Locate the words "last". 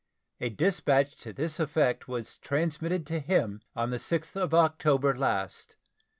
5.13-5.75